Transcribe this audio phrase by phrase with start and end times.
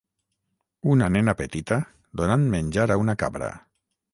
[0.93, 1.79] Una nena petita
[2.23, 3.53] donant menjar a una cabra.